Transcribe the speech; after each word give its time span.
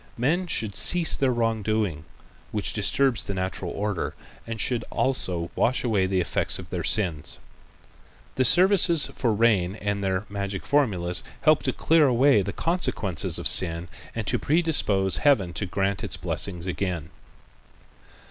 Men 0.17 0.47
should 0.47 0.75
cease 0.75 1.15
their 1.15 1.31
wrongdoing 1.31 2.05
which 2.51 2.73
disturbs 2.73 3.23
the 3.23 3.35
natural 3.35 3.69
order 3.69 4.15
and 4.47 4.59
should 4.59 4.83
also 4.89 5.51
wash 5.55 5.83
away 5.83 6.07
the 6.07 6.19
effects 6.19 6.57
of 6.57 6.71
their 6.71 6.83
sins. 6.83 7.37
The 8.33 8.43
services 8.43 9.11
for 9.15 9.31
rain 9.31 9.73
with 9.73 10.01
their 10.01 10.25
magic 10.27 10.65
formulas 10.65 11.21
help 11.41 11.61
to 11.61 11.71
clear 11.71 12.07
away 12.07 12.41
the 12.41 12.51
consequences 12.51 13.37
of 13.37 13.47
sin 13.47 13.89
and 14.15 14.25
to 14.25 14.39
predispose 14.39 15.17
Heaven 15.17 15.53
to 15.53 15.67
grant 15.67 16.03
its 16.03 16.17
blessings 16.17 16.65
again. 16.65 17.11